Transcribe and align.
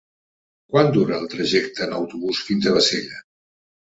Quant 0.75 0.87
dura 0.95 1.19
el 1.23 1.27
trajecte 1.33 1.85
en 1.87 1.93
autobús 1.97 2.41
fins 2.47 2.69
a 2.69 2.73
Bassella? 2.79 3.21